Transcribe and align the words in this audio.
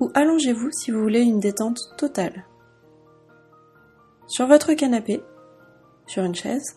ou 0.00 0.10
allongez-vous 0.14 0.70
si 0.72 0.90
vous 0.90 1.00
voulez 1.00 1.20
une 1.20 1.40
détente 1.40 1.78
totale. 1.98 2.46
Sur 4.26 4.46
votre 4.46 4.72
canapé, 4.72 5.22
sur 6.06 6.24
une 6.24 6.34
chaise, 6.34 6.76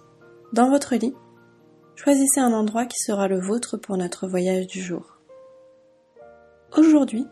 dans 0.52 0.70
votre 0.70 0.96
lit, 0.96 1.16
choisissez 1.96 2.42
un 2.42 2.54
endroit 2.54 2.86
qui 2.86 3.00
sera 3.00 3.28
le 3.28 3.40
vôtre 3.40 3.78
pour 3.78 3.98
notre 3.98 4.28
voyage 4.28 4.68
du 4.68 4.82
jour. 4.82 5.18
Aujourd'hui, 6.78 7.26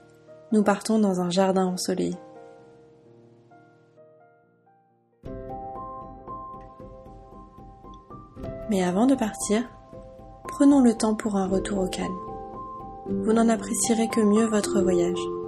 nous 0.51 0.63
partons 0.63 0.99
dans 0.99 1.19
un 1.19 1.29
jardin 1.29 1.65
ensoleillé. 1.65 2.15
Mais 8.69 8.83
avant 8.83 9.05
de 9.05 9.15
partir, 9.15 9.69
prenons 10.47 10.79
le 10.79 10.93
temps 10.93 11.15
pour 11.15 11.35
un 11.35 11.47
retour 11.47 11.79
au 11.79 11.87
calme. 11.89 12.17
Vous 13.07 13.33
n'en 13.33 13.49
apprécierez 13.49 14.07
que 14.07 14.21
mieux 14.21 14.45
votre 14.45 14.81
voyage. 14.81 15.40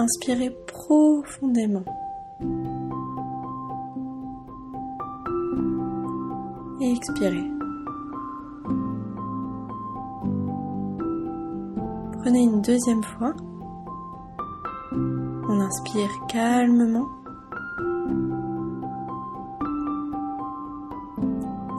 Inspirez 0.00 0.50
profondément. 0.68 1.82
Et 6.80 6.92
expirez. 6.92 7.50
Prenez 12.20 12.44
une 12.44 12.62
deuxième 12.62 13.02
fois. 13.02 13.34
On 14.92 15.60
inspire 15.60 16.10
calmement. 16.28 17.08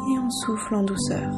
Et 0.09 0.19
on 0.19 0.29
souffle 0.29 0.75
en 0.75 0.83
douceur. 0.83 1.31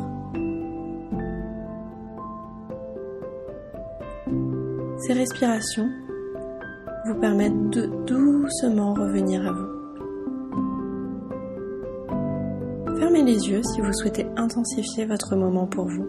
Ces 4.98 5.14
respirations 5.14 5.92
vous 7.06 7.16
permettent 7.16 7.70
de 7.70 7.88
doucement 8.06 8.94
revenir 8.94 9.46
à 9.48 9.52
vous. 9.52 9.82
Fermez 12.98 13.24
les 13.24 13.50
yeux 13.50 13.64
si 13.64 13.82
vous 13.82 13.94
souhaitez 13.94 14.28
intensifier 14.38 15.06
votre 15.06 15.36
moment 15.36 15.66
pour 15.66 15.88
vous. 15.88 16.08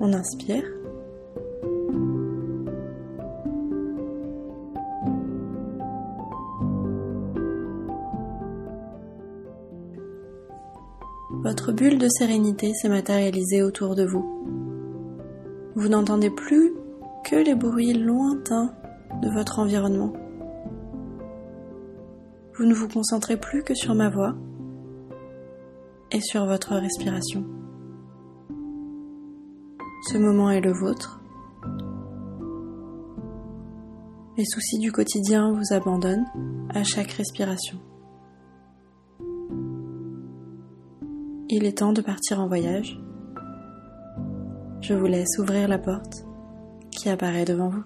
On 0.00 0.12
inspire. 0.12 0.64
Votre 11.30 11.72
bulle 11.72 11.98
de 11.98 12.08
sérénité 12.08 12.74
s'est 12.74 12.88
matérialisée 12.88 13.62
autour 13.62 13.94
de 13.94 14.04
vous. 14.04 14.44
Vous 15.76 15.88
n'entendez 15.88 16.30
plus 16.30 16.72
que 17.24 17.36
les 17.36 17.54
bruits 17.54 17.94
lointains 17.94 18.72
de 19.22 19.30
votre 19.30 19.58
environnement. 19.58 20.12
Vous 22.56 22.64
ne 22.64 22.74
vous 22.74 22.88
concentrez 22.88 23.36
plus 23.36 23.62
que 23.62 23.74
sur 23.74 23.94
ma 23.94 24.08
voix 24.08 24.34
et 26.10 26.20
sur 26.20 26.46
votre 26.46 26.74
respiration. 26.74 27.44
Ce 30.10 30.18
moment 30.18 30.50
est 30.50 30.60
le 30.60 30.72
vôtre. 30.72 31.20
Les 34.36 34.44
soucis 34.44 34.78
du 34.78 34.92
quotidien 34.92 35.52
vous 35.52 35.74
abandonnent 35.74 36.26
à 36.70 36.84
chaque 36.84 37.12
respiration. 37.12 37.78
Il 41.50 41.64
est 41.64 41.78
temps 41.78 41.92
de 41.92 42.02
partir 42.02 42.40
en 42.40 42.46
voyage. 42.46 43.00
Je 44.80 44.94
vous 44.94 45.06
laisse 45.06 45.38
ouvrir 45.38 45.66
la 45.66 45.78
porte 45.78 46.24
qui 46.90 47.08
apparaît 47.08 47.44
devant 47.44 47.68
vous. 47.68 47.84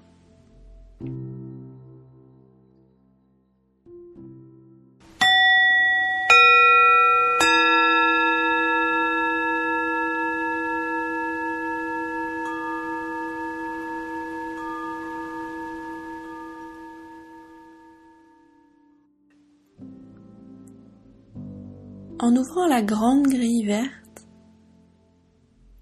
En 22.22 22.36
ouvrant 22.36 22.68
la 22.68 22.82
grande 22.82 23.26
grille 23.26 23.66
verte, 23.66 24.28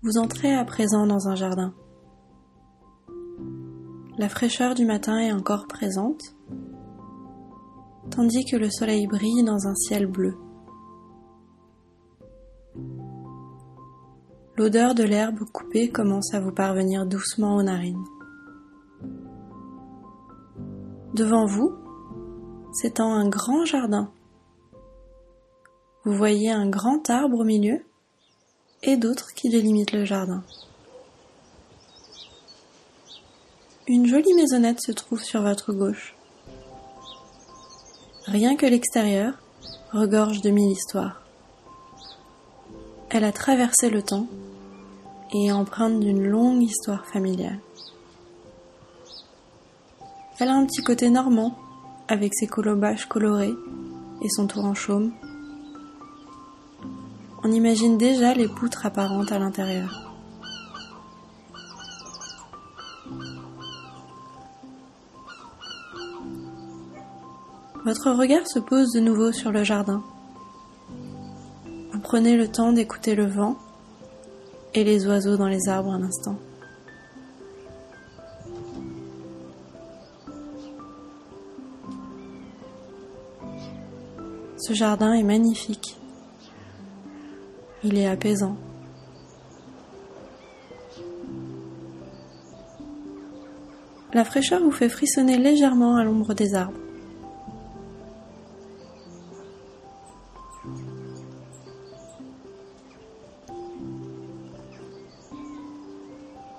vous 0.01 0.17
entrez 0.17 0.55
à 0.55 0.65
présent 0.65 1.07
dans 1.07 1.29
un 1.29 1.35
jardin. 1.35 1.75
La 4.21 4.29
fraîcheur 4.29 4.75
du 4.75 4.85
matin 4.85 5.19
est 5.19 5.33
encore 5.33 5.67
présente, 5.67 6.21
tandis 8.11 8.45
que 8.45 8.57
le 8.57 8.69
soleil 8.71 9.07
brille 9.07 9.45
dans 9.45 9.67
un 9.67 9.75
ciel 9.75 10.07
bleu. 10.07 10.37
L'odeur 14.59 14.95
de 14.95 15.05
l'herbe 15.05 15.39
coupée 15.51 15.89
commence 15.89 16.35
à 16.35 16.41
vous 16.41 16.53
parvenir 16.53 17.07
doucement 17.07 17.57
aux 17.57 17.63
narines. 17.63 18.05
Devant 21.15 21.47
vous 21.47 21.73
s'étend 22.75 23.15
un 23.15 23.27
grand 23.27 23.65
jardin. 23.65 24.13
Vous 26.05 26.13
voyez 26.13 26.51
un 26.51 26.69
grand 26.69 27.09
arbre 27.09 27.39
au 27.39 27.45
milieu 27.45 27.79
et 28.83 28.99
d'autres 28.99 29.33
qui 29.33 29.49
délimitent 29.49 29.93
le 29.93 30.05
jardin. 30.05 30.45
Une 33.93 34.07
jolie 34.07 34.35
maisonnette 34.35 34.81
se 34.81 34.93
trouve 34.93 35.21
sur 35.21 35.43
votre 35.43 35.73
gauche. 35.73 36.15
Rien 38.25 38.55
que 38.55 38.65
l'extérieur 38.65 39.35
regorge 39.91 40.43
de 40.43 40.51
mille 40.51 40.71
histoires. 40.71 41.23
Elle 43.09 43.25
a 43.25 43.33
traversé 43.33 43.91
le 43.91 44.01
temps 44.01 44.29
et 45.33 45.47
est 45.47 45.51
empreinte 45.51 45.99
d'une 45.99 46.25
longue 46.25 46.63
histoire 46.63 47.05
familiale. 47.05 47.59
Elle 50.39 50.51
a 50.51 50.55
un 50.55 50.67
petit 50.67 50.85
côté 50.85 51.11
normand 51.11 51.59
avec 52.07 52.33
ses 52.33 52.47
colombages 52.47 53.07
colorés 53.07 53.57
et 54.23 54.29
son 54.29 54.47
tour 54.47 54.67
en 54.67 54.75
chaume. 54.75 55.11
On 57.43 57.51
imagine 57.51 57.99
déjà 57.99 58.35
les 58.35 58.47
poutres 58.47 58.87
apparentes 58.87 59.33
à 59.33 59.41
l'intérieur. 59.41 60.10
Votre 67.91 68.13
regard 68.13 68.47
se 68.47 68.61
pose 68.61 68.93
de 68.93 69.01
nouveau 69.01 69.33
sur 69.33 69.51
le 69.51 69.65
jardin. 69.65 70.05
Vous 71.93 71.99
prenez 71.99 72.37
le 72.37 72.47
temps 72.47 72.73
d'écouter 72.73 73.17
le 73.17 73.27
vent 73.27 73.57
et 74.75 74.85
les 74.85 75.09
oiseaux 75.09 75.37
dans 75.37 75.49
les 75.49 75.69
arbres 75.69 75.91
un 75.91 76.05
instant. 76.05 76.39
Ce 84.57 84.73
jardin 84.73 85.13
est 85.15 85.25
magnifique. 85.25 85.99
Il 87.83 87.99
est 87.99 88.07
apaisant. 88.07 88.57
La 94.13 94.25
fraîcheur 94.25 94.63
vous 94.63 94.71
fait 94.71 94.89
frissonner 94.89 95.39
légèrement 95.39 95.97
à 95.97 96.05
l'ombre 96.05 96.35
des 96.35 96.55
arbres. 96.55 96.79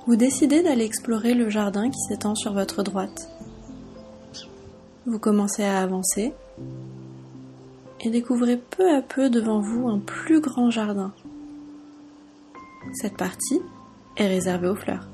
Vous 0.07 0.15
décidez 0.15 0.63
d'aller 0.63 0.85
explorer 0.85 1.35
le 1.35 1.49
jardin 1.49 1.89
qui 1.91 1.99
s'étend 2.07 2.33
sur 2.33 2.53
votre 2.53 2.81
droite. 2.81 3.29
Vous 5.05 5.19
commencez 5.19 5.63
à 5.63 5.79
avancer 5.81 6.33
et 7.99 8.09
découvrez 8.09 8.57
peu 8.57 8.95
à 8.95 9.03
peu 9.03 9.29
devant 9.29 9.59
vous 9.59 9.87
un 9.87 9.99
plus 9.99 10.41
grand 10.41 10.71
jardin. 10.71 11.13
Cette 12.93 13.15
partie 13.15 13.61
est 14.17 14.27
réservée 14.27 14.69
aux 14.69 14.75
fleurs. 14.75 15.07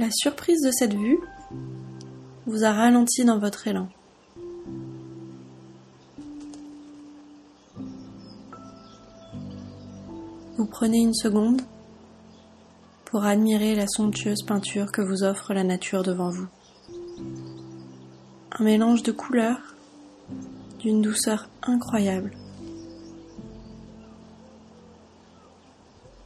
La 0.00 0.08
surprise 0.10 0.62
de 0.62 0.72
cette 0.72 0.94
vue 0.94 1.20
vous 2.46 2.64
a 2.64 2.72
ralenti 2.72 3.24
dans 3.24 3.38
votre 3.38 3.68
élan. 3.68 3.88
Vous 10.56 10.66
prenez 10.66 10.98
une 10.98 11.14
seconde 11.14 11.62
pour 13.12 13.26
admirer 13.26 13.74
la 13.74 13.86
somptueuse 13.86 14.42
peinture 14.42 14.90
que 14.90 15.02
vous 15.02 15.22
offre 15.22 15.52
la 15.52 15.64
nature 15.64 16.02
devant 16.02 16.30
vous. 16.30 16.46
Un 18.58 18.64
mélange 18.64 19.02
de 19.02 19.12
couleurs 19.12 19.76
d'une 20.78 21.02
douceur 21.02 21.50
incroyable. 21.62 22.32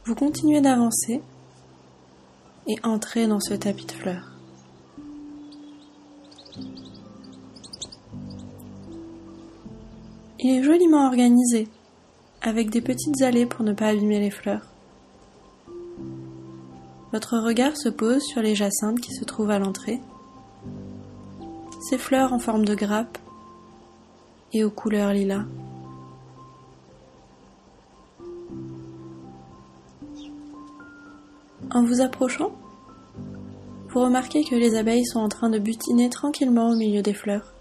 Vous 0.05 0.15
continuez 0.15 0.61
d'avancer 0.61 1.21
et 2.67 2.77
entrez 2.83 3.27
dans 3.27 3.41
ce 3.41 3.53
tapis 3.53 3.85
de 3.85 3.91
fleurs. 3.91 4.31
Il 10.39 10.57
est 10.57 10.63
joliment 10.63 11.05
organisé, 11.07 11.67
avec 12.41 12.69
des 12.69 12.79
petites 12.79 13.21
allées 13.23 13.45
pour 13.45 13.65
ne 13.65 13.73
pas 13.73 13.87
abîmer 13.87 14.21
les 14.21 14.31
fleurs. 14.31 14.76
Votre 17.13 17.37
regard 17.37 17.77
se 17.77 17.89
pose 17.89 18.21
sur 18.21 18.41
les 18.41 18.55
jacinthes 18.55 18.99
qui 18.99 19.13
se 19.13 19.23
trouvent 19.23 19.51
à 19.51 19.59
l'entrée. 19.59 20.01
Ces 21.89 21.97
fleurs 21.97 22.33
en 22.33 22.39
forme 22.39 22.65
de 22.65 22.75
grappe 22.75 23.17
et 24.51 24.63
aux 24.63 24.69
couleurs 24.69 25.13
lilas. 25.13 25.45
En 31.71 31.83
vous 31.83 32.01
approchant, 32.01 32.51
vous 33.89 34.01
remarquez 34.01 34.43
que 34.43 34.55
les 34.55 34.75
abeilles 34.75 35.05
sont 35.05 35.19
en 35.19 35.29
train 35.29 35.49
de 35.49 35.59
butiner 35.59 36.09
tranquillement 36.09 36.69
au 36.69 36.75
milieu 36.75 37.01
des 37.01 37.13
fleurs. 37.13 37.53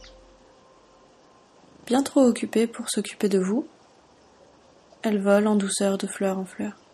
Bien 1.87 2.03
trop 2.03 2.23
occupées 2.23 2.67
pour 2.67 2.91
s'occuper 2.91 3.29
de 3.29 3.39
vous, 3.39 3.65
elles 5.03 5.21
volent 5.21 5.53
en 5.53 5.57
douceur 5.57 5.99
de 5.99 6.07
fleur 6.07 6.39
en 6.39 6.45
fleur. 6.45 6.86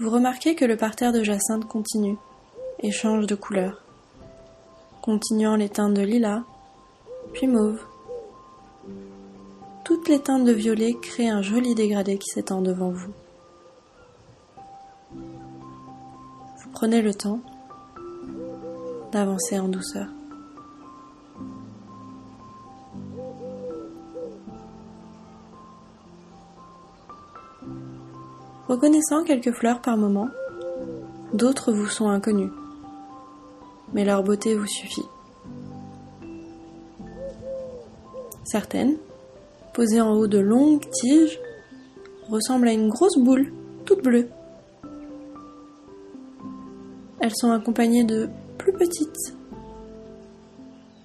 Vous 0.00 0.10
remarquez 0.10 0.56
que 0.56 0.64
le 0.64 0.76
parterre 0.76 1.12
de 1.12 1.22
jacinthe 1.22 1.66
continue 1.66 2.16
et 2.80 2.90
change 2.90 3.26
de 3.26 3.36
couleur, 3.36 3.82
continuant 5.02 5.54
les 5.54 5.68
teintes 5.68 5.94
de 5.94 6.02
lilas, 6.02 6.42
puis 7.32 7.46
mauve. 7.46 7.80
Toutes 9.84 10.08
les 10.08 10.20
teintes 10.20 10.44
de 10.44 10.52
violet 10.52 10.94
créent 11.00 11.28
un 11.28 11.42
joli 11.42 11.74
dégradé 11.74 12.18
qui 12.18 12.28
s'étend 12.28 12.60
devant 12.60 12.90
vous. 12.90 13.12
Prenez 16.72 17.00
le 17.00 17.14
temps 17.14 17.40
d'avancer 19.12 19.60
en 19.60 19.68
douceur. 19.68 20.08
Reconnaissant 28.74 29.22
quelques 29.22 29.52
fleurs 29.52 29.80
par 29.80 29.96
moment, 29.96 30.30
d'autres 31.32 31.72
vous 31.72 31.86
sont 31.86 32.08
inconnues, 32.08 32.50
mais 33.92 34.04
leur 34.04 34.24
beauté 34.24 34.56
vous 34.56 34.66
suffit. 34.66 35.04
Certaines, 38.42 38.96
posées 39.74 40.00
en 40.00 40.14
haut 40.14 40.26
de 40.26 40.40
longues 40.40 40.84
tiges, 40.90 41.38
ressemblent 42.28 42.66
à 42.66 42.72
une 42.72 42.88
grosse 42.88 43.16
boule, 43.16 43.52
toute 43.84 44.02
bleue. 44.02 44.28
Elles 47.20 47.36
sont 47.36 47.52
accompagnées 47.52 48.02
de 48.02 48.28
plus 48.58 48.72
petites. 48.72 49.36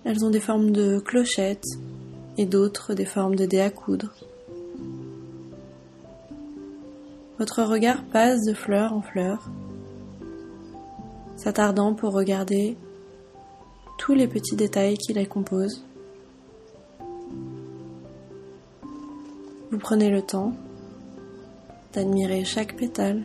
Elles 0.05 0.25
ont 0.25 0.31
des 0.31 0.39
formes 0.39 0.71
de 0.71 0.97
clochettes 0.97 1.69
et 2.39 2.47
d'autres 2.47 2.95
des 2.95 3.05
formes 3.05 3.35
de 3.35 3.45
dés 3.45 3.61
à 3.61 3.69
coudre. 3.69 4.11
Votre 7.39 7.63
regard 7.63 8.03
passe 8.03 8.45
de 8.45 8.53
fleur 8.53 8.93
en 8.93 9.01
fleur, 9.01 9.49
s'attardant 11.37 11.93
pour 11.93 12.13
regarder 12.13 12.77
tous 13.97 14.13
les 14.13 14.27
petits 14.27 14.55
détails 14.55 14.97
qui 14.97 15.13
les 15.13 15.25
composent. 15.25 15.85
Vous 19.71 19.77
prenez 19.79 20.09
le 20.09 20.21
temps 20.21 20.53
d'admirer 21.93 22.43
chaque 22.43 22.75
pétale 22.75 23.23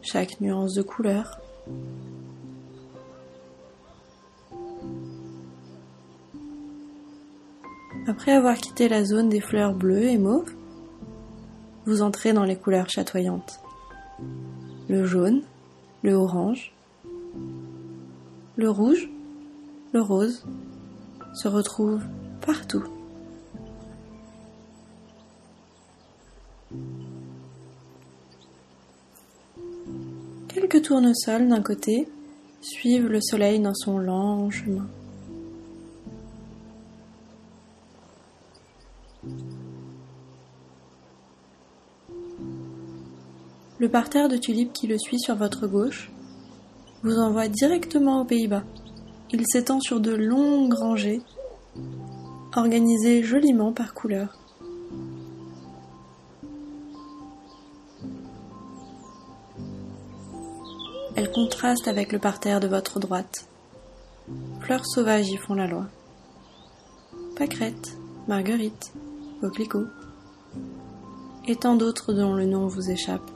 chaque 0.00 0.40
nuance 0.40 0.74
de 0.74 0.82
couleur. 0.82 1.38
Après 8.06 8.32
avoir 8.32 8.56
quitté 8.56 8.88
la 8.88 9.04
zone 9.04 9.28
des 9.28 9.40
fleurs 9.40 9.74
bleues 9.74 10.04
et 10.04 10.16
mauves, 10.16 10.54
vous 11.88 12.02
entrez 12.02 12.34
dans 12.34 12.44
les 12.44 12.56
couleurs 12.56 12.90
chatoyantes. 12.90 13.60
Le 14.90 15.06
jaune, 15.06 15.40
le 16.02 16.12
orange, 16.12 16.74
le 18.56 18.68
rouge, 18.68 19.08
le 19.94 20.02
rose 20.02 20.44
se 21.32 21.48
retrouvent 21.48 22.04
partout. 22.44 22.84
Quelques 30.48 30.82
tournesols 30.82 31.48
d'un 31.48 31.62
côté 31.62 32.06
suivent 32.60 33.08
le 33.08 33.22
soleil 33.22 33.60
dans 33.60 33.74
son 33.74 33.96
lent 33.98 34.50
chemin. 34.50 34.86
Le 43.88 43.92
parterre 43.92 44.28
de 44.28 44.36
tulipes 44.36 44.74
qui 44.74 44.86
le 44.86 44.98
suit 44.98 45.18
sur 45.18 45.34
votre 45.34 45.66
gauche 45.66 46.10
vous 47.02 47.16
envoie 47.16 47.48
directement 47.48 48.20
aux 48.20 48.26
Pays-Bas. 48.26 48.62
Il 49.30 49.46
s'étend 49.46 49.80
sur 49.80 49.98
de 49.98 50.10
longues 50.10 50.74
rangées, 50.74 51.22
organisées 52.54 53.22
joliment 53.22 53.72
par 53.72 53.94
couleur. 53.94 54.36
Elle 61.16 61.32
contraste 61.32 61.88
avec 61.88 62.12
le 62.12 62.18
parterre 62.18 62.60
de 62.60 62.68
votre 62.68 63.00
droite. 63.00 63.48
Fleurs 64.60 64.84
sauvages 64.84 65.30
y 65.30 65.38
font 65.38 65.54
la 65.54 65.66
loi. 65.66 65.86
Pâquerette, 67.36 67.96
marguerite, 68.26 68.92
coquelicot, 69.40 69.86
et 71.46 71.56
tant 71.56 71.74
d'autres 71.74 72.12
dont 72.12 72.34
le 72.34 72.44
nom 72.44 72.66
vous 72.66 72.90
échappe. 72.90 73.30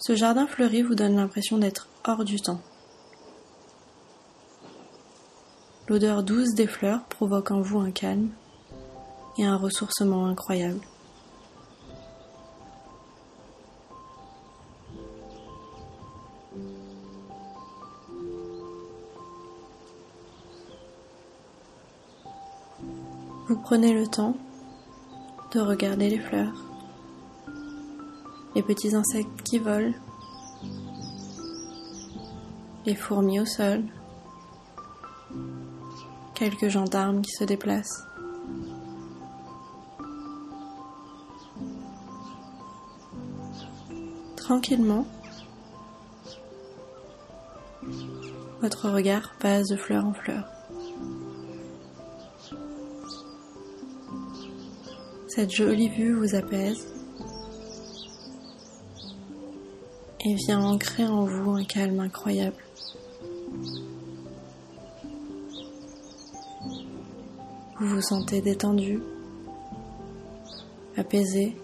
Ce 0.00 0.16
jardin 0.16 0.46
fleuri 0.46 0.80
vous 0.80 0.94
donne 0.94 1.16
l'impression 1.16 1.58
d'être 1.58 1.86
hors 2.06 2.24
du 2.24 2.40
temps. 2.40 2.60
L'odeur 5.88 6.22
douce 6.22 6.54
des 6.54 6.66
fleurs 6.66 7.04
provoque 7.04 7.50
en 7.50 7.60
vous 7.60 7.80
un 7.80 7.90
calme 7.90 8.30
et 9.36 9.44
un 9.44 9.56
ressourcement 9.56 10.26
incroyable. 10.26 10.80
Vous 23.48 23.58
prenez 23.58 23.92
le 23.92 24.06
temps 24.06 24.36
de 25.52 25.60
regarder 25.60 26.08
les 26.08 26.20
fleurs, 26.20 26.69
les 28.54 28.62
petits 28.62 28.94
insectes 28.94 29.42
qui 29.42 29.58
volent, 29.58 29.92
les 32.86 32.94
fourmis 32.94 33.40
au 33.40 33.44
sol, 33.44 33.84
quelques 36.34 36.68
gendarmes 36.68 37.22
qui 37.22 37.32
se 37.32 37.44
déplacent. 37.44 38.04
Tranquillement, 44.36 45.06
votre 48.60 48.90
regard 48.90 49.34
passe 49.38 49.68
de 49.68 49.76
fleur 49.76 50.04
en 50.04 50.12
fleur. 50.12 50.44
Cette 55.28 55.52
jolie 55.52 55.88
vue 55.88 56.12
vous 56.14 56.34
apaise 56.34 56.99
et 60.24 60.34
vient 60.34 60.60
ancrer 60.60 61.06
en 61.06 61.24
vous 61.24 61.52
un 61.52 61.64
calme 61.64 62.00
incroyable. 62.00 62.62
Vous 67.78 67.88
vous 67.88 68.02
sentez 68.02 68.42
détendu, 68.42 69.00
apaisé 70.96 71.56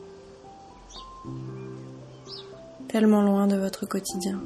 tellement 2.88 3.22
loin 3.22 3.46
de 3.46 3.56
votre 3.56 3.84
quotidien. 3.84 4.40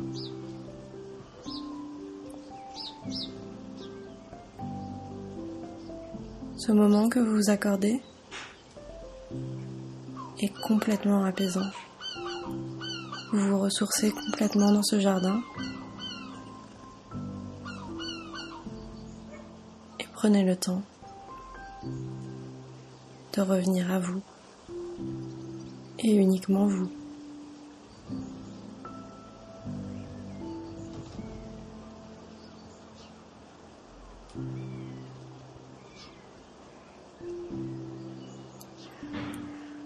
Ce 6.56 6.72
moment 6.72 7.08
que 7.08 7.20
vous 7.20 7.36
vous 7.36 7.50
accordez 7.50 8.02
est 10.40 10.52
complètement 10.62 11.24
apaisant. 11.24 11.70
Vous 13.32 13.48
vous 13.48 13.60
ressourcez 13.60 14.10
complètement 14.10 14.72
dans 14.72 14.82
ce 14.82 14.98
jardin 14.98 15.40
et 20.00 20.04
prenez 20.14 20.44
le 20.44 20.56
temps 20.56 20.82
de 23.34 23.40
revenir 23.40 23.88
à 23.92 24.00
vous 24.00 24.20
et 26.00 26.12
uniquement 26.12 26.66
vous. 26.66 26.90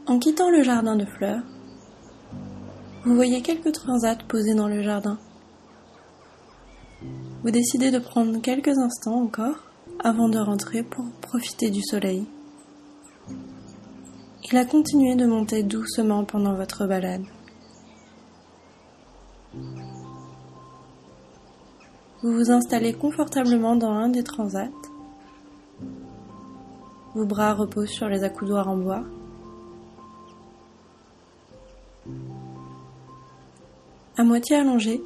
En 0.06 0.18
quittant 0.18 0.48
le 0.50 0.62
jardin 0.62 0.96
de 0.96 1.04
fleurs, 1.04 1.42
vous 3.04 3.14
voyez 3.14 3.42
quelques 3.42 3.72
transats 3.72 4.16
posés 4.28 4.54
dans 4.54 4.68
le 4.68 4.82
jardin. 4.82 5.18
Vous 7.42 7.50
décidez 7.50 7.90
de 7.90 7.98
prendre 7.98 8.40
quelques 8.40 8.78
instants 8.78 9.20
encore 9.22 9.56
avant 10.02 10.30
de 10.30 10.38
rentrer 10.38 10.82
pour 10.82 11.04
profiter 11.20 11.70
du 11.70 11.82
soleil. 11.82 12.26
Il 14.50 14.56
a 14.56 14.64
continué 14.64 15.16
de 15.16 15.26
monter 15.26 15.62
doucement 15.62 16.24
pendant 16.24 16.54
votre 16.54 16.86
balade. 16.86 17.24
Vous 22.22 22.32
vous 22.32 22.50
installez 22.50 22.94
confortablement 22.94 23.76
dans 23.76 23.92
un 23.92 24.08
des 24.08 24.24
transats. 24.24 24.70
Vos 27.14 27.26
bras 27.26 27.52
reposent 27.52 27.90
sur 27.90 28.08
les 28.08 28.24
accoudoirs 28.24 28.68
en 28.68 28.78
bois 28.78 29.04
À 34.16 34.22
moitié 34.22 34.54
allongé, 34.54 35.02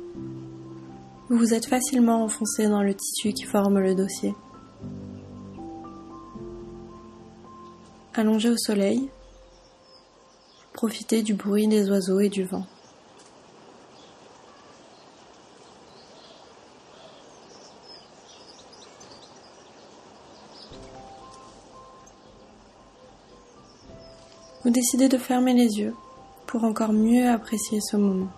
vous 1.31 1.39
vous 1.39 1.55
êtes 1.55 1.65
facilement 1.65 2.25
enfoncé 2.25 2.69
dans 2.69 2.83
le 2.83 2.93
tissu 2.93 3.33
qui 3.33 3.45
forme 3.45 3.79
le 3.79 3.95
dossier. 3.95 4.35
Allongé 8.13 8.51
au 8.51 8.59
soleil, 8.59 9.09
profitez 10.75 11.23
du 11.23 11.33
bruit 11.33 11.67
des 11.69 11.89
oiseaux 11.89 12.21
et 12.21 12.29
du 12.29 12.45
vent. 12.45 12.67
Vous 24.65 24.71
décidez 24.71 25.09
de 25.09 25.17
fermer 25.17 25.55
les 25.55 25.79
yeux 25.79 25.95
pour 26.47 26.65
encore 26.65 26.93
mieux 26.93 27.27
apprécier 27.27 27.81
ce 27.81 27.97
moment. 27.97 28.29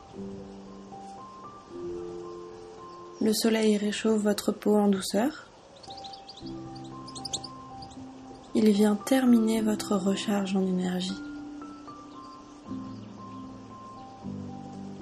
Le 3.23 3.35
soleil 3.35 3.77
réchauffe 3.77 4.23
votre 4.23 4.51
peau 4.51 4.77
en 4.77 4.89
douceur. 4.89 5.47
Il 8.55 8.71
vient 8.71 8.97
terminer 8.97 9.61
votre 9.61 9.95
recharge 9.95 10.57
en 10.57 10.63
énergie. 10.63 11.21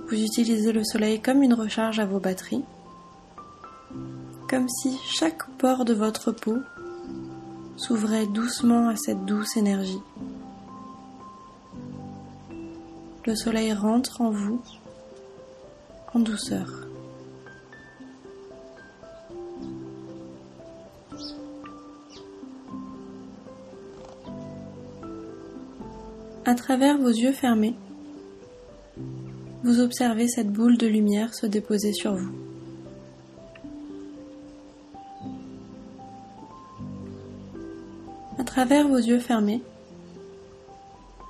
Vous 0.08 0.20
utilisez 0.20 0.72
le 0.72 0.82
soleil 0.82 1.20
comme 1.20 1.44
une 1.44 1.54
recharge 1.54 2.00
à 2.00 2.06
vos 2.06 2.18
batteries, 2.18 2.64
comme 4.50 4.68
si 4.68 4.98
chaque 5.04 5.48
pore 5.58 5.84
de 5.84 5.94
votre 5.94 6.32
peau 6.32 6.56
s'ouvrait 7.76 8.26
doucement 8.26 8.88
à 8.88 8.96
cette 8.96 9.24
douce 9.26 9.56
énergie. 9.56 10.02
Le 13.26 13.36
soleil 13.36 13.72
rentre 13.72 14.22
en 14.22 14.30
vous 14.30 14.60
en 16.14 16.18
douceur. 16.18 16.87
À 26.48 26.54
travers 26.54 26.96
vos 26.96 27.10
yeux 27.10 27.32
fermés, 27.32 27.74
vous 29.64 29.80
observez 29.80 30.28
cette 30.28 30.50
boule 30.50 30.78
de 30.78 30.86
lumière 30.86 31.34
se 31.34 31.44
déposer 31.44 31.92
sur 31.92 32.14
vous. 32.14 32.32
À 38.38 38.44
travers 38.44 38.88
vos 38.88 38.96
yeux 38.96 39.18
fermés, 39.18 39.60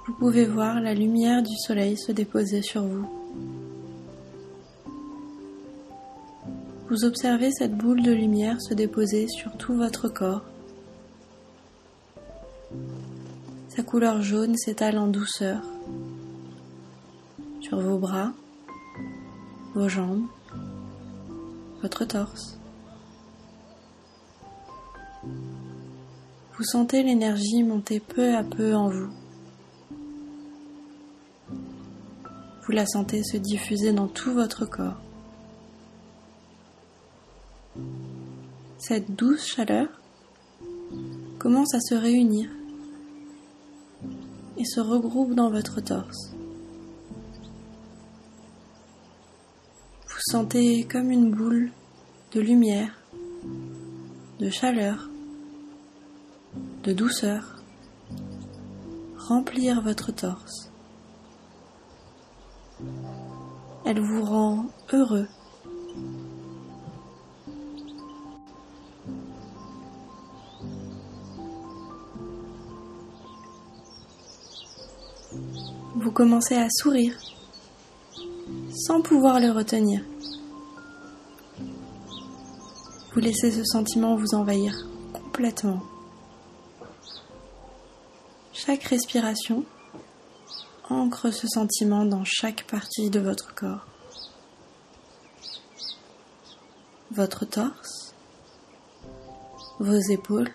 vous 0.07 0.15
pouvez 0.21 0.45
voir 0.45 0.81
la 0.81 0.95
lumière 0.95 1.43
du 1.43 1.57
soleil 1.67 1.97
se 1.99 2.13
déposer 2.13 2.63
sur 2.63 2.85
vous. 2.85 3.09
Vous 6.89 7.05
observez 7.05 7.51
cette 7.51 7.77
boule 7.77 8.05
de 8.05 8.13
lumière 8.13 8.63
se 8.63 8.73
déposer 8.73 9.27
sur 9.27 9.51
tout 9.57 9.75
votre 9.75 10.09
corps 10.09 10.45
Sa 13.78 13.85
couleur 13.85 14.23
jaune 14.23 14.56
s'étale 14.56 14.99
en 14.99 15.06
douceur 15.06 15.62
sur 17.61 17.80
vos 17.80 17.97
bras, 17.97 18.32
vos 19.73 19.88
jambes, 19.88 20.26
votre 21.80 22.04
torse. 22.04 22.58
Vous 25.23 26.64
sentez 26.64 27.04
l'énergie 27.04 27.62
monter 27.62 28.00
peu 28.00 28.35
à 28.35 28.42
peu 28.42 28.75
en 28.75 28.88
vous. 28.88 29.12
Vous 32.66 32.73
la 32.73 32.85
sentez 32.85 33.23
se 33.23 33.37
diffuser 33.37 33.92
dans 33.92 34.08
tout 34.08 34.32
votre 34.32 34.66
corps. 34.66 35.00
Cette 38.78 39.14
douce 39.14 39.47
chaleur 39.47 39.87
commence 41.38 41.75
à 41.75 41.80
se 41.80 41.94
réunir 41.94 42.50
et 44.59 44.65
se 44.65 44.81
regroupe 44.81 45.35
dans 45.35 45.50
votre 45.50 45.81
torse. 45.81 46.35
Vous 50.07 50.33
sentez 50.33 50.85
comme 50.85 51.11
une 51.11 51.31
boule 51.31 51.71
de 52.33 52.41
lumière, 52.41 53.00
de 54.41 54.50
chaleur, 54.50 55.09
de 56.83 56.93
douceur 56.93 57.59
remplir 59.29 59.83
votre 59.83 60.11
torse. 60.11 60.71
Elle 63.85 64.00
vous 64.00 64.25
rend 64.25 64.67
heureux 64.93 65.29
vous 76.09 76.15
commencez 76.15 76.57
à 76.57 76.69
sourire 76.71 77.12
sans 78.75 79.03
pouvoir 79.03 79.41
le 79.41 79.50
retenir. 79.50 80.00
Vous 83.12 83.21
laissez 83.21 83.50
ce 83.50 83.62
sentiment 83.62 84.17
vous 84.17 84.35
envahir 84.35 84.75
complètement. 85.12 85.83
Chaque 88.55 88.85
respiration 88.85 89.67
ancre 90.88 91.31
ce 91.31 91.47
sentiment 91.47 92.07
dans 92.07 92.25
chaque 92.25 92.67
partie 92.67 93.11
de 93.11 93.21
votre 93.21 93.55
corps. 93.55 93.87
Votre 97.11 97.45
torse, 97.45 98.15
vos 99.79 100.00
épaules, 100.11 100.55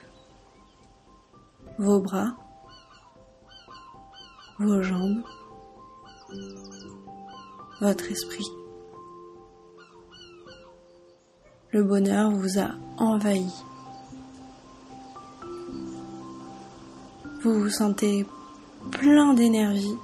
vos 1.77 2.00
bras, 2.00 2.31
vos 4.57 4.81
jambes, 4.81 5.22
votre 7.81 8.11
esprit. 8.11 8.47
Le 11.71 11.83
bonheur 11.83 12.31
vous 12.31 12.59
a 12.59 12.71
envahi. 12.97 13.47
Vous 17.41 17.61
vous 17.61 17.69
sentez 17.69 18.25
plein 18.91 19.33
d'énergie 19.33 19.97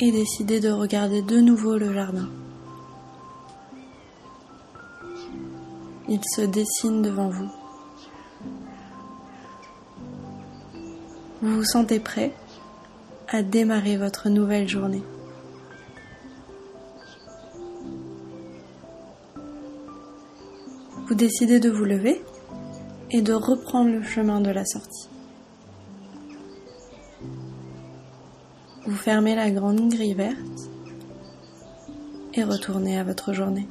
et 0.00 0.10
décidez 0.10 0.60
de 0.60 0.70
regarder 0.70 1.22
de 1.22 1.40
nouveau 1.40 1.76
le 1.76 1.92
jardin. 1.92 2.28
Il 6.08 6.20
se 6.24 6.40
dessine 6.40 7.02
devant 7.02 7.28
vous. 7.28 7.50
Vous 11.42 11.56
vous 11.56 11.64
sentez 11.64 12.00
prêt 12.00 12.34
à 13.30 13.42
démarrer 13.42 13.96
votre 13.96 14.28
nouvelle 14.28 14.68
journée. 14.68 15.02
Vous 21.06 21.14
décidez 21.14 21.60
de 21.60 21.70
vous 21.70 21.84
lever 21.84 22.22
et 23.10 23.22
de 23.22 23.32
reprendre 23.32 23.90
le 23.90 24.02
chemin 24.02 24.40
de 24.40 24.50
la 24.50 24.64
sortie. 24.64 25.08
Vous 28.86 28.96
fermez 28.96 29.34
la 29.34 29.50
grande 29.50 29.88
grille 29.88 30.14
verte 30.14 30.36
et 32.34 32.44
retournez 32.44 32.98
à 32.98 33.04
votre 33.04 33.32
journée. 33.32 33.68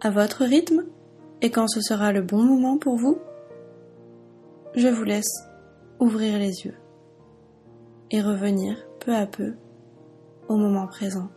À 0.00 0.10
votre 0.10 0.44
rythme 0.44 0.84
et 1.42 1.50
quand 1.50 1.68
ce 1.68 1.80
sera 1.80 2.12
le 2.12 2.22
bon 2.22 2.42
moment 2.42 2.78
pour 2.78 2.96
vous, 2.96 3.18
je 4.74 4.88
vous 4.88 5.04
laisse 5.04 5.44
ouvrir 6.00 6.38
les 6.38 6.64
yeux 6.64 6.76
et 8.10 8.20
revenir 8.20 8.76
peu 9.00 9.14
à 9.14 9.26
peu 9.26 9.54
au 10.48 10.56
moment 10.56 10.86
présent. 10.86 11.28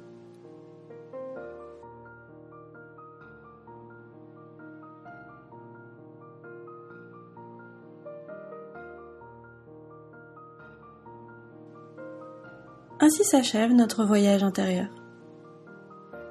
Ainsi 13.02 13.24
s'achève 13.24 13.72
notre 13.72 14.04
voyage 14.04 14.44
intérieur. 14.44 14.90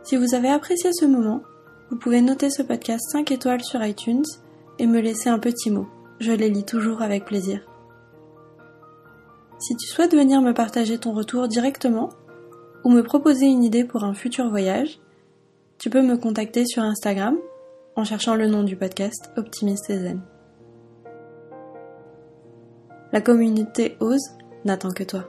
Si 0.02 0.16
vous 0.16 0.34
avez 0.34 0.48
apprécié 0.48 0.90
ce 0.92 1.06
moment, 1.06 1.42
vous 1.90 1.96
pouvez 1.96 2.20
noter 2.20 2.50
ce 2.50 2.62
podcast 2.62 3.02
5 3.12 3.32
étoiles 3.32 3.64
sur 3.64 3.84
iTunes 3.84 4.24
et 4.78 4.86
me 4.86 5.00
laisser 5.00 5.30
un 5.30 5.38
petit 5.38 5.70
mot. 5.70 5.88
Je 6.20 6.32
les 6.32 6.50
lis 6.50 6.64
toujours 6.64 7.02
avec 7.02 7.24
plaisir. 7.24 7.60
Si 9.58 9.74
tu 9.76 9.86
souhaites 9.86 10.14
venir 10.14 10.40
me 10.40 10.52
partager 10.52 10.98
ton 10.98 11.12
retour 11.12 11.48
directement 11.48 12.10
ou 12.84 12.90
me 12.90 13.02
proposer 13.02 13.46
une 13.46 13.64
idée 13.64 13.84
pour 13.84 14.04
un 14.04 14.14
futur 14.14 14.48
voyage, 14.50 15.00
tu 15.78 15.90
peux 15.90 16.02
me 16.02 16.16
contacter 16.16 16.66
sur 16.66 16.82
Instagram 16.82 17.36
en 17.96 18.04
cherchant 18.04 18.34
le 18.34 18.46
nom 18.46 18.62
du 18.62 18.76
podcast 18.76 19.30
Optimiste 19.36 19.90
et. 19.90 20.20
La 23.12 23.20
communauté 23.20 23.96
Ose 24.00 24.30
n'attend 24.64 24.90
que 24.90 25.04
toi. 25.04 25.24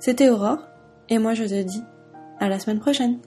C'était 0.00 0.30
Aurore 0.30 0.66
et 1.08 1.18
moi 1.18 1.34
je 1.34 1.44
te 1.44 1.62
dis 1.62 1.82
à 2.40 2.48
la 2.48 2.58
semaine 2.58 2.80
prochaine. 2.80 3.20